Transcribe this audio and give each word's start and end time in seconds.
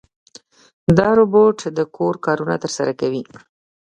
دا 0.97 1.07
روبوټ 1.19 1.57
د 1.77 1.79
کور 1.95 2.13
کارونه 2.25 2.55
ترسره 2.63 2.93
کوي. 3.01 3.23